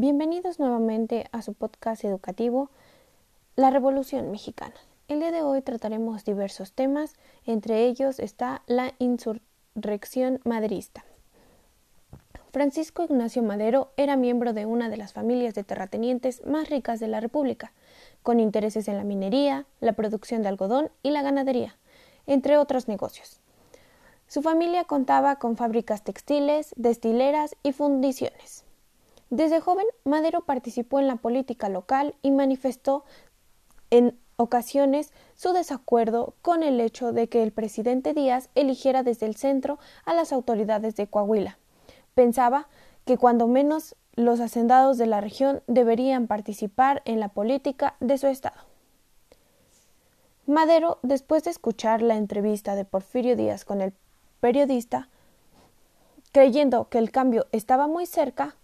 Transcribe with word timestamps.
Bienvenidos 0.00 0.60
nuevamente 0.60 1.26
a 1.32 1.42
su 1.42 1.54
podcast 1.54 2.04
educativo 2.04 2.70
La 3.56 3.70
Revolución 3.70 4.30
Mexicana. 4.30 4.76
El 5.08 5.18
día 5.18 5.32
de 5.32 5.42
hoy 5.42 5.60
trataremos 5.60 6.24
diversos 6.24 6.70
temas, 6.70 7.16
entre 7.46 7.84
ellos 7.86 8.20
está 8.20 8.62
la 8.68 8.94
insurrección 9.00 10.40
maderista. 10.44 11.04
Francisco 12.52 13.02
Ignacio 13.02 13.42
Madero 13.42 13.90
era 13.96 14.14
miembro 14.14 14.52
de 14.52 14.66
una 14.66 14.88
de 14.88 14.98
las 14.98 15.14
familias 15.14 15.56
de 15.56 15.64
terratenientes 15.64 16.46
más 16.46 16.70
ricas 16.70 17.00
de 17.00 17.08
la 17.08 17.18
República, 17.18 17.72
con 18.22 18.38
intereses 18.38 18.86
en 18.86 18.98
la 18.98 19.02
minería, 19.02 19.66
la 19.80 19.94
producción 19.94 20.42
de 20.42 20.48
algodón 20.48 20.92
y 21.02 21.10
la 21.10 21.22
ganadería, 21.22 21.74
entre 22.28 22.56
otros 22.56 22.86
negocios. 22.86 23.40
Su 24.28 24.42
familia 24.42 24.84
contaba 24.84 25.40
con 25.40 25.56
fábricas 25.56 26.04
textiles, 26.04 26.72
destileras 26.76 27.56
y 27.64 27.72
fundiciones. 27.72 28.67
Desde 29.30 29.60
joven, 29.60 29.86
Madero 30.04 30.42
participó 30.42 31.00
en 31.00 31.06
la 31.06 31.16
política 31.16 31.68
local 31.68 32.14
y 32.22 32.30
manifestó 32.30 33.04
en 33.90 34.18
ocasiones 34.36 35.12
su 35.34 35.52
desacuerdo 35.52 36.34
con 36.42 36.62
el 36.62 36.80
hecho 36.80 37.12
de 37.12 37.28
que 37.28 37.42
el 37.42 37.52
presidente 37.52 38.14
Díaz 38.14 38.50
eligiera 38.54 39.02
desde 39.02 39.26
el 39.26 39.36
centro 39.36 39.78
a 40.04 40.14
las 40.14 40.32
autoridades 40.32 40.94
de 40.96 41.08
Coahuila. 41.08 41.58
Pensaba 42.14 42.68
que 43.04 43.18
cuando 43.18 43.48
menos 43.48 43.96
los 44.14 44.40
hacendados 44.40 44.98
de 44.98 45.06
la 45.06 45.20
región 45.20 45.62
deberían 45.66 46.26
participar 46.26 47.02
en 47.04 47.20
la 47.20 47.28
política 47.28 47.96
de 48.00 48.18
su 48.18 48.26
estado. 48.26 48.56
Madero, 50.46 50.98
después 51.02 51.44
de 51.44 51.50
escuchar 51.50 52.00
la 52.00 52.16
entrevista 52.16 52.74
de 52.74 52.84
Porfirio 52.84 53.36
Díaz 53.36 53.64
con 53.64 53.80
el 53.80 53.92
periodista, 54.40 55.08
creyendo 56.32 56.88
que 56.88 56.98
el 56.98 57.10
cambio 57.10 57.46
estaba 57.52 57.86
muy 57.86 58.06
cerca, 58.06 58.56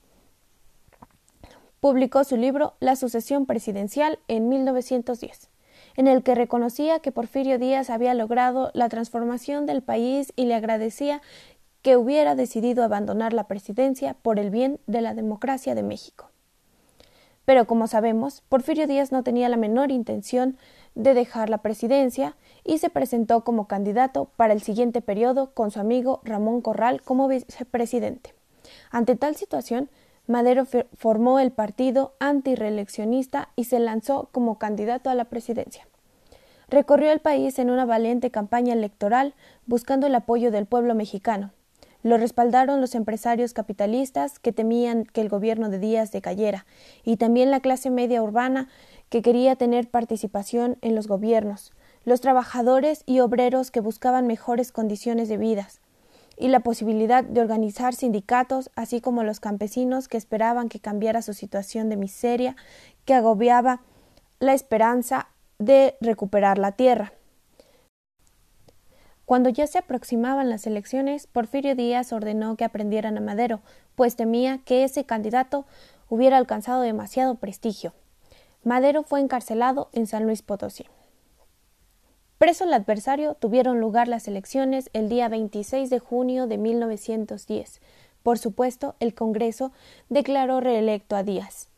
publicó 1.85 2.25
su 2.25 2.39
libro 2.39 2.73
La 2.81 2.97
sucesión 2.97 3.45
presidencial 3.45 4.19
en 4.27 4.49
1910, 4.49 5.51
en 5.97 6.07
el 6.07 6.23
que 6.23 6.35
reconocía 6.35 7.01
que 7.01 7.13
Porfirio 7.13 7.59
Díaz 7.59 7.91
había 7.91 8.15
logrado 8.15 8.71
la 8.73 8.89
transformación 8.89 9.67
del 9.67 9.83
país 9.83 10.33
y 10.35 10.47
le 10.47 10.55
agradecía 10.55 11.21
que 11.83 11.99
hubiera 11.99 12.37
decidido 12.37 12.85
abandonar 12.85 13.35
la 13.35 13.49
presidencia 13.49 14.17
por 14.23 14.39
el 14.39 14.49
bien 14.49 14.81
de 14.87 15.03
la 15.03 15.13
democracia 15.13 15.75
de 15.75 15.83
México. 15.83 16.31
Pero 17.45 17.67
como 17.67 17.87
sabemos, 17.87 18.41
Porfirio 18.49 18.87
Díaz 18.87 19.13
no 19.13 19.23
tenía 19.23 19.51
la 19.51 19.59
menor 19.59 19.91
intención 19.91 20.57
de 20.95 21.13
dejar 21.13 21.51
la 21.51 21.59
presidencia 21.59 22.35
y 22.65 22.79
se 22.79 22.89
presentó 22.89 23.45
como 23.45 23.67
candidato 23.67 24.31
para 24.37 24.55
el 24.55 24.63
siguiente 24.63 25.03
periodo 25.03 25.51
con 25.53 25.71
su 25.71 25.81
amigo 25.81 26.23
Ramón 26.25 26.63
Corral 26.63 27.03
como 27.03 27.29
vicepresidente. 27.29 28.33
Ante 28.91 29.17
tal 29.17 29.37
situación, 29.37 29.91
Madero 30.27 30.65
formó 30.97 31.39
el 31.39 31.53
partido 31.53 32.15
antireeleccionista 32.19 33.51
y 33.57 33.65
se 33.65 33.79
lanzó 33.79 34.29
como 34.33 34.59
candidato 34.59 35.11
a 35.11 35.15
la 35.15 35.27
presidencia. 35.27 35.87
Recorrió 36.69 37.13
el 37.13 37.21
país 37.21 37.59
en 37.59 37.71
una 37.71 37.85
valiente 37.85 38.31
campaña 38.31 38.73
electoral 38.73 39.35
buscando 39.67 40.07
el 40.07 40.15
apoyo 40.15 40.51
del 40.51 40.67
pueblo 40.67 40.95
mexicano, 40.95 41.53
lo 42.05 42.19
respaldaron 42.19 42.83
los 42.83 42.95
empresarios 42.95 43.55
capitalistas 43.55 44.39
que 44.39 44.53
temían 44.53 45.07
que 45.07 45.23
el 45.23 45.31
gobierno 45.31 45.71
de 45.71 45.79
Díaz 45.79 46.13
decayera, 46.13 46.67
y 47.03 47.17
también 47.17 47.51
la 47.51 47.61
clase 47.61 47.89
media 47.89 48.23
urbana 48.23 48.69
que 49.09 49.23
quería 49.23 49.57
tener 49.57 49.89
participación 49.89 50.77
en 50.83 50.95
los 50.95 51.09
gobiernos, 51.09 51.73
los 52.05 52.21
trabajadores 52.21 53.05
y 53.07 53.21
obreros 53.21 53.71
que 53.71 53.81
buscaban 53.81 54.27
mejores 54.27 54.71
condiciones 54.71 55.31
de 55.31 55.39
vida, 55.39 55.67
y 56.37 56.49
la 56.49 56.61
posibilidad 56.61 57.25
de 57.25 57.41
organizar 57.41 57.95
sindicatos, 57.95 58.71
así 58.75 59.01
como 59.01 59.23
los 59.23 59.41
campesinos 59.41 60.09
que 60.09 60.17
esperaban 60.17 60.69
que 60.69 60.81
cambiara 60.81 61.23
su 61.23 61.33
situación 61.33 61.89
de 61.89 61.97
miseria, 61.97 62.57
que 63.05 63.15
agobiaba 63.15 63.83
la 64.41 64.55
esperanza 64.55 65.29
de 65.59 65.97
recuperar 66.01 66.59
la 66.59 66.73
tierra. 66.73 67.13
Cuando 69.25 69.49
ya 69.49 69.67
se 69.67 69.79
aproximaban 69.79 70.51
las 70.51 70.67
elecciones, 70.67 71.27
Porfirio 71.27 71.75
Díaz 71.75 72.13
ordenó 72.13 72.57
que 72.57 72.65
aprendieran 72.65 73.17
a 73.17 73.23
Madero, 73.23 73.61
pues 73.95 74.17
temía 74.17 74.59
que 74.59 74.85
ese 74.85 75.05
candidato 75.05 75.65
hubiera 76.11 76.37
alcanzado 76.37 76.83
demasiado 76.83 77.37
prestigio. 77.37 77.95
Madero 78.65 79.03
fue 79.03 79.21
encarcelado 79.21 79.89
en 79.93 80.07
San 80.07 80.25
Luis 80.25 80.43
Potosí. 80.43 80.87
Preso 82.45 82.65
el 82.65 82.75
adversario, 82.75 83.33
tuvieron 83.33 83.81
lugar 83.81 84.07
las 84.07 84.29
elecciones 84.29 84.91
el 84.93 85.09
día 85.09 85.31
26 85.31 85.89
de 85.89 85.99
junio 85.99 86.47
de 86.47 86.59
1910. 86.59 87.81
Por 88.23 88.39
supuesto, 88.39 88.97
el 89.01 89.15
Congreso 89.15 89.73
declaró 90.11 90.61
reelecto 90.61 91.17
a 91.17 91.23
Díaz. 91.23 91.71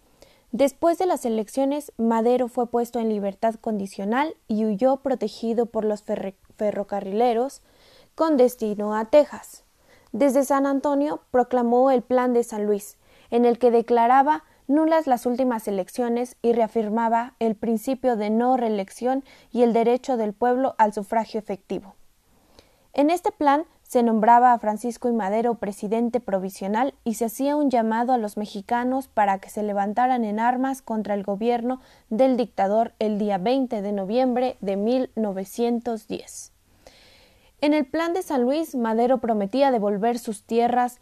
Después 0.50 0.98
de 0.98 1.06
las 1.06 1.24
elecciones, 1.24 1.92
Madero 1.98 2.48
fue 2.48 2.66
puesto 2.66 2.98
en 2.98 3.10
libertad 3.10 3.54
condicional 3.60 4.34
y 4.48 4.64
huyó 4.64 4.96
protegido 4.96 5.66
por 5.66 5.84
los 5.84 6.02
ferrocarrileros 6.02 7.62
con 8.16 8.36
destino 8.36 8.96
a 8.96 9.04
Texas. 9.04 9.62
Desde 10.10 10.42
San 10.42 10.66
Antonio 10.66 11.20
proclamó 11.30 11.92
el 11.92 12.02
Plan 12.02 12.32
de 12.32 12.42
San 12.42 12.66
Luis, 12.66 12.96
en 13.30 13.44
el 13.44 13.60
que 13.60 13.70
declaraba 13.70 14.42
nulas 14.68 15.06
las 15.06 15.26
últimas 15.26 15.68
elecciones 15.68 16.36
y 16.42 16.52
reafirmaba 16.52 17.34
el 17.38 17.54
principio 17.54 18.16
de 18.16 18.30
no 18.30 18.56
reelección 18.56 19.24
y 19.52 19.62
el 19.62 19.72
derecho 19.72 20.16
del 20.16 20.32
pueblo 20.32 20.74
al 20.78 20.92
sufragio 20.92 21.38
efectivo. 21.38 21.94
En 22.92 23.10
este 23.10 23.30
plan 23.30 23.64
se 23.82 24.02
nombraba 24.02 24.52
a 24.52 24.58
Francisco 24.58 25.08
y 25.08 25.12
Madero 25.12 25.56
presidente 25.56 26.18
provisional 26.18 26.94
y 27.04 27.14
se 27.14 27.26
hacía 27.26 27.54
un 27.54 27.70
llamado 27.70 28.12
a 28.12 28.18
los 28.18 28.36
mexicanos 28.36 29.06
para 29.06 29.38
que 29.38 29.50
se 29.50 29.62
levantaran 29.62 30.24
en 30.24 30.40
armas 30.40 30.82
contra 30.82 31.14
el 31.14 31.22
gobierno 31.22 31.80
del 32.10 32.36
dictador 32.36 32.94
el 32.98 33.18
día 33.18 33.38
20 33.38 33.82
de 33.82 33.92
noviembre 33.92 34.56
de 34.60 34.76
1910. 34.76 36.52
En 37.60 37.74
el 37.74 37.86
plan 37.86 38.12
de 38.12 38.22
San 38.22 38.42
Luis, 38.42 38.74
Madero 38.74 39.18
prometía 39.18 39.70
devolver 39.70 40.18
sus 40.18 40.42
tierras 40.42 40.98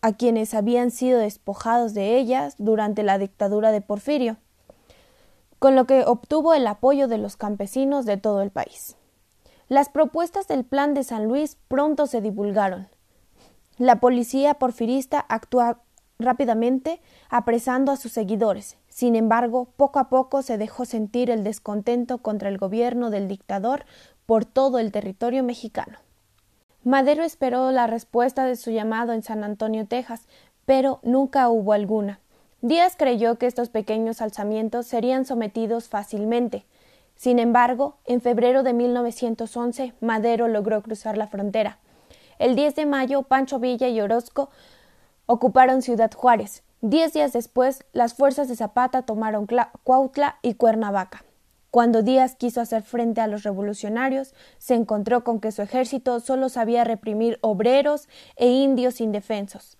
a 0.00 0.12
quienes 0.12 0.54
habían 0.54 0.90
sido 0.90 1.18
despojados 1.18 1.94
de 1.94 2.16
ellas 2.18 2.54
durante 2.58 3.02
la 3.02 3.18
dictadura 3.18 3.72
de 3.72 3.80
Porfirio, 3.80 4.36
con 5.58 5.74
lo 5.74 5.86
que 5.86 6.04
obtuvo 6.04 6.54
el 6.54 6.66
apoyo 6.66 7.08
de 7.08 7.18
los 7.18 7.36
campesinos 7.36 8.06
de 8.06 8.16
todo 8.16 8.42
el 8.42 8.50
país. 8.50 8.96
Las 9.68 9.88
propuestas 9.88 10.48
del 10.48 10.64
plan 10.64 10.94
de 10.94 11.04
San 11.04 11.26
Luis 11.26 11.58
pronto 11.68 12.06
se 12.06 12.20
divulgaron. 12.20 12.88
La 13.76 14.00
policía 14.00 14.54
porfirista 14.54 15.20
actuó 15.20 15.76
rápidamente 16.18 17.00
apresando 17.28 17.92
a 17.92 17.96
sus 17.96 18.12
seguidores. 18.12 18.76
Sin 18.88 19.14
embargo, 19.14 19.68
poco 19.76 19.98
a 19.98 20.08
poco 20.08 20.42
se 20.42 20.58
dejó 20.58 20.84
sentir 20.84 21.30
el 21.30 21.44
descontento 21.44 22.18
contra 22.18 22.48
el 22.48 22.58
gobierno 22.58 23.10
del 23.10 23.28
dictador 23.28 23.84
por 24.26 24.44
todo 24.44 24.78
el 24.78 24.90
territorio 24.90 25.44
mexicano. 25.44 25.98
Madero 26.88 27.22
esperó 27.22 27.70
la 27.70 27.86
respuesta 27.86 28.46
de 28.46 28.56
su 28.56 28.70
llamado 28.70 29.12
en 29.12 29.22
San 29.22 29.44
Antonio, 29.44 29.86
Texas, 29.86 30.22
pero 30.64 31.00
nunca 31.02 31.50
hubo 31.50 31.74
alguna. 31.74 32.18
Díaz 32.62 32.94
creyó 32.96 33.36
que 33.36 33.46
estos 33.46 33.68
pequeños 33.68 34.22
alzamientos 34.22 34.86
serían 34.86 35.26
sometidos 35.26 35.90
fácilmente. 35.90 36.64
Sin 37.14 37.40
embargo, 37.40 37.98
en 38.06 38.22
febrero 38.22 38.62
de 38.62 38.72
1911, 38.72 39.92
Madero 40.00 40.48
logró 40.48 40.82
cruzar 40.82 41.18
la 41.18 41.26
frontera. 41.26 41.76
El 42.38 42.56
10 42.56 42.76
de 42.76 42.86
mayo, 42.86 43.20
Pancho 43.20 43.58
Villa 43.58 43.88
y 43.88 44.00
Orozco 44.00 44.48
ocuparon 45.26 45.82
Ciudad 45.82 46.10
Juárez. 46.10 46.62
Diez 46.80 47.12
días 47.12 47.34
después, 47.34 47.84
las 47.92 48.14
fuerzas 48.14 48.48
de 48.48 48.56
Zapata 48.56 49.02
tomaron 49.02 49.46
Cuautla 49.84 50.38
y 50.40 50.54
Cuernavaca. 50.54 51.22
Cuando 51.70 52.02
Díaz 52.02 52.34
quiso 52.34 52.62
hacer 52.62 52.82
frente 52.82 53.20
a 53.20 53.26
los 53.26 53.42
revolucionarios, 53.42 54.34
se 54.56 54.74
encontró 54.74 55.22
con 55.22 55.38
que 55.38 55.52
su 55.52 55.60
ejército 55.60 56.18
solo 56.20 56.48
sabía 56.48 56.84
reprimir 56.84 57.38
obreros 57.42 58.08
e 58.36 58.48
indios 58.48 59.02
indefensos. 59.02 59.76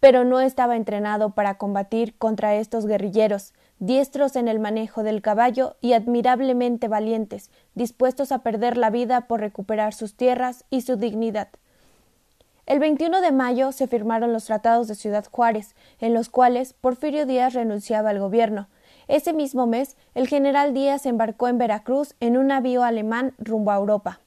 Pero 0.00 0.24
no 0.24 0.40
estaba 0.40 0.76
entrenado 0.76 1.30
para 1.30 1.58
combatir 1.58 2.16
contra 2.16 2.54
estos 2.54 2.86
guerrilleros, 2.86 3.52
diestros 3.78 4.36
en 4.36 4.48
el 4.48 4.58
manejo 4.58 5.02
del 5.02 5.20
caballo 5.20 5.76
y 5.82 5.92
admirablemente 5.92 6.88
valientes, 6.88 7.50
dispuestos 7.74 8.32
a 8.32 8.38
perder 8.38 8.78
la 8.78 8.88
vida 8.88 9.26
por 9.26 9.40
recuperar 9.40 9.92
sus 9.92 10.14
tierras 10.14 10.64
y 10.70 10.80
su 10.80 10.96
dignidad. 10.96 11.48
El 12.64 12.78
21 12.80 13.20
de 13.20 13.32
mayo 13.32 13.72
se 13.72 13.86
firmaron 13.86 14.32
los 14.32 14.44
tratados 14.44 14.88
de 14.88 14.94
Ciudad 14.94 15.26
Juárez, 15.30 15.74
en 16.00 16.14
los 16.14 16.28
cuales 16.28 16.74
Porfirio 16.74 17.26
Díaz 17.26 17.54
renunciaba 17.54 18.10
al 18.10 18.18
gobierno, 18.18 18.68
ese 19.08 19.32
mismo 19.32 19.66
mes, 19.66 19.96
el 20.14 20.28
general 20.28 20.74
Díaz 20.74 21.06
embarcó 21.06 21.48
en 21.48 21.58
Veracruz 21.58 22.14
en 22.20 22.36
un 22.36 22.48
navío 22.48 22.84
alemán 22.84 23.34
rumbo 23.38 23.70
a 23.70 23.76
Europa. 23.76 24.20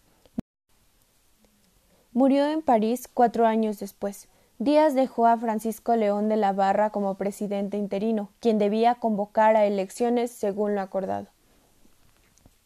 Murió 2.14 2.46
en 2.48 2.62
París 2.62 3.08
cuatro 3.08 3.46
años 3.48 3.80
después. 3.80 4.28
Díaz 4.58 4.94
dejó 4.94 5.28
a 5.28 5.38
Francisco 5.38 5.96
León 5.96 6.30
de 6.30 6.36
la 6.36 6.52
Barra 6.52 6.90
como 6.90 7.16
presidente 7.16 7.78
interino, 7.78 8.30
quien 8.40 8.58
debía 8.58 8.96
convocar 8.96 9.56
a 9.56 9.66
elecciones 9.66 10.32
según 10.32 10.76
lo 10.76 10.82
acordado. 10.82 11.28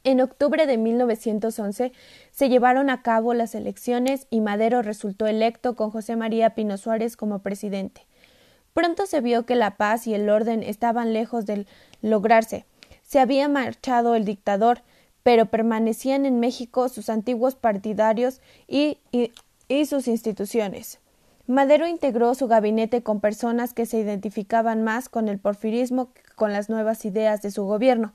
En 0.03 0.21
octubre 0.21 0.67
de 0.67 0.77
1911 0.77 1.91
se 2.31 2.49
llevaron 2.49 2.89
a 2.89 3.01
cabo 3.01 3.33
las 3.33 3.55
elecciones 3.55 4.27
y 4.29 4.39
Madero 4.39 4.81
resultó 4.81 5.25
electo 5.25 5.75
con 5.75 5.89
José 5.89 6.15
María 6.15 6.51
Pino 6.51 6.77
Suárez 6.77 7.17
como 7.17 7.39
presidente. 7.39 8.05
Pronto 8.75 9.05
se 9.05 9.21
vio 9.21 9.45
que 9.45 9.55
la 9.55 9.77
paz 9.77 10.05
y 10.05 10.13
el 10.13 10.29
orden 10.29 10.61
estaban 10.61 11.13
lejos 11.13 11.45
de 11.45 11.65
lograrse. 12.01 12.65
Se 13.03 13.19
había 13.19 13.47
marchado 13.47 14.15
el 14.15 14.25
dictador, 14.25 14.81
pero 15.23 15.45
permanecían 15.45 16.25
en 16.25 16.41
México 16.41 16.89
sus 16.89 17.07
antiguos 17.07 17.55
partidarios 17.55 18.41
y, 18.67 18.97
y 19.69 19.85
sus 19.85 20.09
instituciones. 20.09 20.99
Madero 21.47 21.87
integró 21.87 22.35
su 22.35 22.47
gabinete 22.49 23.01
con 23.01 23.21
personas 23.21 23.73
que 23.73 23.85
se 23.85 23.97
identificaban 23.97 24.83
más 24.83 25.07
con 25.07 25.29
el 25.29 25.39
porfirismo 25.39 26.11
que 26.11 26.23
con 26.35 26.51
las 26.51 26.69
nuevas 26.69 27.05
ideas 27.05 27.41
de 27.41 27.51
su 27.51 27.63
gobierno. 27.63 28.11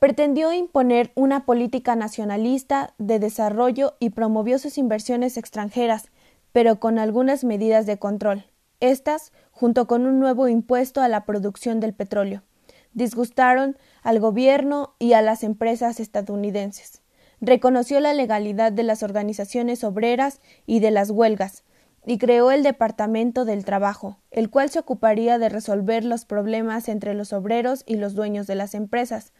Pretendió 0.00 0.52
imponer 0.52 1.12
una 1.14 1.46
política 1.46 1.94
nacionalista 1.94 2.94
de 2.98 3.20
desarrollo 3.20 3.94
y 4.00 4.10
promovió 4.10 4.58
sus 4.58 4.76
inversiones 4.76 5.36
extranjeras, 5.36 6.10
pero 6.54 6.78
con 6.78 7.00
algunas 7.00 7.42
medidas 7.42 7.84
de 7.84 7.98
control. 7.98 8.44
Estas, 8.78 9.32
junto 9.50 9.88
con 9.88 10.06
un 10.06 10.20
nuevo 10.20 10.46
impuesto 10.46 11.00
a 11.00 11.08
la 11.08 11.24
producción 11.24 11.80
del 11.80 11.94
petróleo, 11.94 12.44
disgustaron 12.92 13.76
al 14.04 14.20
gobierno 14.20 14.94
y 15.00 15.14
a 15.14 15.20
las 15.20 15.42
empresas 15.42 15.98
estadounidenses. 15.98 17.02
Reconoció 17.40 17.98
la 17.98 18.14
legalidad 18.14 18.70
de 18.70 18.84
las 18.84 19.02
organizaciones 19.02 19.82
obreras 19.82 20.40
y 20.64 20.78
de 20.78 20.92
las 20.92 21.10
huelgas, 21.10 21.64
y 22.06 22.18
creó 22.18 22.52
el 22.52 22.62
Departamento 22.62 23.44
del 23.44 23.64
Trabajo, 23.64 24.20
el 24.30 24.48
cual 24.48 24.70
se 24.70 24.78
ocuparía 24.78 25.38
de 25.38 25.48
resolver 25.48 26.04
los 26.04 26.24
problemas 26.24 26.88
entre 26.88 27.14
los 27.14 27.32
obreros 27.32 27.82
y 27.84 27.96
los 27.96 28.14
dueños 28.14 28.46
de 28.46 28.54
las 28.54 28.74
empresas, 28.76 29.32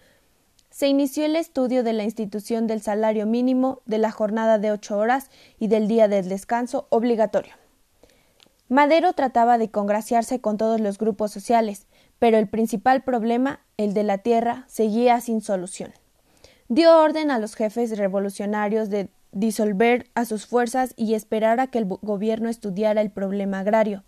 se 0.74 0.88
inició 0.88 1.24
el 1.24 1.36
estudio 1.36 1.84
de 1.84 1.92
la 1.92 2.02
institución 2.02 2.66
del 2.66 2.82
salario 2.82 3.26
mínimo, 3.26 3.82
de 3.86 3.98
la 3.98 4.10
jornada 4.10 4.58
de 4.58 4.72
ocho 4.72 4.98
horas 4.98 5.30
y 5.56 5.68
del 5.68 5.86
día 5.86 6.08
del 6.08 6.28
descanso 6.28 6.88
obligatorio. 6.90 7.54
Madero 8.68 9.12
trataba 9.12 9.56
de 9.56 9.70
congraciarse 9.70 10.40
con 10.40 10.56
todos 10.56 10.80
los 10.80 10.98
grupos 10.98 11.30
sociales, 11.30 11.86
pero 12.18 12.38
el 12.38 12.48
principal 12.48 13.04
problema, 13.04 13.60
el 13.76 13.94
de 13.94 14.02
la 14.02 14.18
tierra, 14.18 14.64
seguía 14.66 15.20
sin 15.20 15.42
solución. 15.42 15.92
Dio 16.66 16.98
orden 16.98 17.30
a 17.30 17.38
los 17.38 17.54
jefes 17.54 17.96
revolucionarios 17.96 18.90
de 18.90 19.10
disolver 19.30 20.10
a 20.16 20.24
sus 20.24 20.44
fuerzas 20.44 20.92
y 20.96 21.14
esperar 21.14 21.60
a 21.60 21.68
que 21.68 21.78
el 21.78 21.84
gobierno 21.84 22.48
estudiara 22.48 23.00
el 23.00 23.12
problema 23.12 23.60
agrario. 23.60 24.02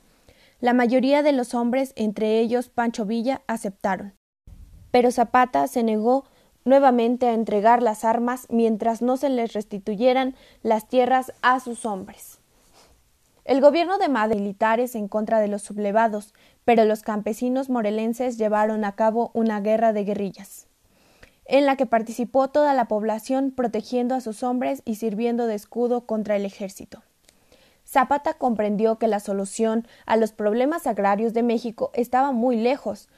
La 0.59 0.73
mayoría 0.73 1.23
de 1.23 1.31
los 1.31 1.55
hombres, 1.55 1.93
entre 1.95 2.41
ellos 2.41 2.71
Pancho 2.71 3.05
Villa, 3.07 3.43
aceptaron. 3.47 4.15
Pero 4.91 5.13
Zapata 5.13 5.69
se 5.69 5.85
negó 5.85 6.25
nuevamente 6.67 7.29
a 7.29 7.33
entregar 7.33 7.83
las 7.83 8.05
armas 8.05 8.47
mientras 8.51 9.01
no 9.01 9.17
se 9.17 9.31
les 9.31 9.55
restituyeran 9.55 10.35
las 10.63 10.87
tierras 10.87 11.33
a 11.41 11.61
sus 11.61 11.87
hombres. 11.87 12.41
El 13.47 13.61
gobierno 13.61 13.97
de 13.99 14.09
Madrid 14.09 14.41
militares 14.41 14.97
en 14.97 15.07
contra 15.07 15.39
de 15.39 15.47
los 15.47 15.63
sublevados, 15.63 16.35
pero 16.65 16.85
los 16.85 17.03
campesinos 17.03 17.71
morelenses 17.71 18.39
llevaron 18.39 18.85
a 18.85 18.97
cabo 18.97 19.31
una 19.35 19.61
guerra 19.61 19.93
de 19.93 20.03
guerrillas, 20.03 20.67
en 21.45 21.65
la 21.65 21.77
que 21.77 21.87
participó 21.87 22.49
toda 22.49 22.75
la 22.75 22.87
población 22.87 23.53
protegiendo 23.53 24.17
a 24.17 24.21
sus 24.21 24.43
hombres 24.43 24.83
y 24.85 24.97
sirviendo 24.97 25.47
de 25.47 25.55
escudo 25.55 26.07
contra 26.07 26.35
el 26.35 26.45
ejército. 26.45 27.05
Zapata 27.87 28.35
comprendió 28.35 28.99
que 28.99 29.07
la 29.07 29.21
solución 29.21 29.87
a 30.07 30.17
los 30.17 30.33
problemas 30.33 30.89
agrarios 30.89 31.33
de 31.33 31.45
México 31.45 31.93
estaba 31.95 32.33
muy 32.33 32.57
lejos, 32.57 33.09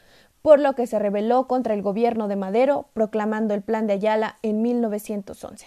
por 0.43 0.61
lo 0.61 0.75
que 0.75 0.87
se 0.87 0.99
rebeló 0.99 1.47
contra 1.47 1.75
el 1.75 1.83
gobierno 1.83 2.29
de 2.29 2.37
Madero, 2.37 2.89
proclamando 2.93 3.55
el 3.55 3.63
Plan 3.63 3.87
de 3.87 3.95
Ayala 3.95 4.39
en 4.43 4.63
1911. 4.63 5.67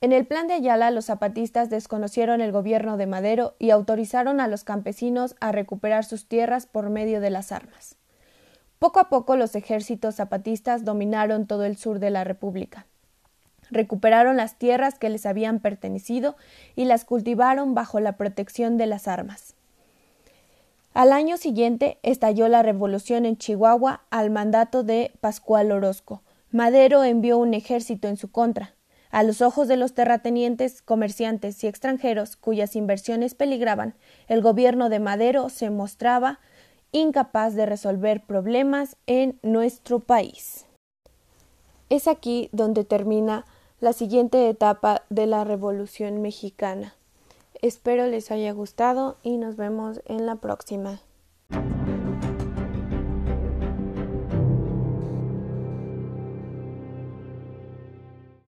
En 0.00 0.12
el 0.12 0.26
Plan 0.26 0.46
de 0.46 0.54
Ayala 0.54 0.92
los 0.92 1.06
zapatistas 1.06 1.70
desconocieron 1.70 2.40
el 2.40 2.52
gobierno 2.52 2.96
de 2.96 3.06
Madero 3.06 3.54
y 3.58 3.70
autorizaron 3.70 4.40
a 4.40 4.46
los 4.46 4.62
campesinos 4.62 5.34
a 5.40 5.50
recuperar 5.50 6.04
sus 6.04 6.26
tierras 6.26 6.66
por 6.66 6.88
medio 6.88 7.20
de 7.20 7.30
las 7.30 7.50
armas. 7.50 7.96
Poco 8.78 9.00
a 9.00 9.08
poco 9.08 9.34
los 9.34 9.56
ejércitos 9.56 10.14
zapatistas 10.14 10.84
dominaron 10.84 11.48
todo 11.48 11.64
el 11.64 11.76
sur 11.76 11.98
de 11.98 12.10
la 12.10 12.22
República. 12.22 12.86
Recuperaron 13.70 14.36
las 14.36 14.56
tierras 14.56 14.98
que 15.00 15.08
les 15.08 15.26
habían 15.26 15.58
pertenecido 15.58 16.36
y 16.76 16.84
las 16.84 17.04
cultivaron 17.04 17.74
bajo 17.74 17.98
la 17.98 18.12
protección 18.16 18.76
de 18.76 18.86
las 18.86 19.08
armas. 19.08 19.54
Al 20.98 21.12
año 21.12 21.36
siguiente 21.36 22.00
estalló 22.02 22.48
la 22.48 22.64
revolución 22.64 23.24
en 23.24 23.36
Chihuahua 23.36 24.02
al 24.10 24.30
mandato 24.30 24.82
de 24.82 25.12
Pascual 25.20 25.70
Orozco. 25.70 26.24
Madero 26.50 27.04
envió 27.04 27.38
un 27.38 27.54
ejército 27.54 28.08
en 28.08 28.16
su 28.16 28.32
contra. 28.32 28.74
A 29.12 29.22
los 29.22 29.40
ojos 29.40 29.68
de 29.68 29.76
los 29.76 29.94
terratenientes, 29.94 30.82
comerciantes 30.82 31.62
y 31.62 31.68
extranjeros 31.68 32.34
cuyas 32.34 32.74
inversiones 32.74 33.36
peligraban, 33.36 33.94
el 34.26 34.42
gobierno 34.42 34.88
de 34.88 34.98
Madero 34.98 35.50
se 35.50 35.70
mostraba 35.70 36.40
incapaz 36.90 37.54
de 37.54 37.66
resolver 37.66 38.26
problemas 38.26 38.96
en 39.06 39.38
nuestro 39.44 40.00
país. 40.00 40.66
Es 41.90 42.08
aquí 42.08 42.48
donde 42.50 42.82
termina 42.82 43.44
la 43.78 43.92
siguiente 43.92 44.48
etapa 44.48 45.04
de 45.10 45.28
la 45.28 45.44
Revolución 45.44 46.20
mexicana. 46.22 46.97
Espero 47.60 48.06
les 48.06 48.30
haya 48.30 48.52
gustado 48.52 49.16
y 49.22 49.36
nos 49.36 49.56
vemos 49.56 50.00
en 50.06 50.26
la 50.26 50.36
próxima. 50.36 51.00